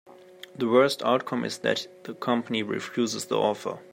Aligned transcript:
The 0.55 0.67
worst 0.67 1.03
outcome 1.03 1.45
is 1.45 1.59
that 1.59 1.85
the 2.05 2.15
company 2.15 2.63
refuses 2.63 3.25
the 3.25 3.37
offer. 3.37 3.77